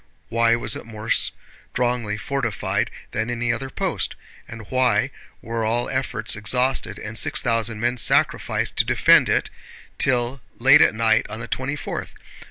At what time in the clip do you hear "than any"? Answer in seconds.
3.11-3.53